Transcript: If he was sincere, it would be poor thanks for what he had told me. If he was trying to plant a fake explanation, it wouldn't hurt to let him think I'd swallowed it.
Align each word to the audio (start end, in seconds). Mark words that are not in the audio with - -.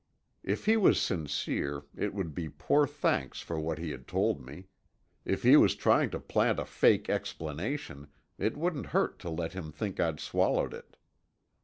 If 0.41 0.65
he 0.65 0.77
was 0.77 0.99
sincere, 0.99 1.83
it 1.95 2.15
would 2.15 2.33
be 2.33 2.49
poor 2.49 2.87
thanks 2.87 3.39
for 3.41 3.59
what 3.59 3.77
he 3.77 3.91
had 3.91 4.07
told 4.07 4.41
me. 4.43 4.65
If 5.25 5.43
he 5.43 5.55
was 5.55 5.75
trying 5.75 6.09
to 6.09 6.19
plant 6.19 6.57
a 6.57 6.65
fake 6.65 7.07
explanation, 7.07 8.07
it 8.39 8.57
wouldn't 8.57 8.87
hurt 8.97 9.19
to 9.19 9.29
let 9.29 9.53
him 9.53 9.71
think 9.71 9.99
I'd 9.99 10.19
swallowed 10.19 10.73
it. 10.73 10.97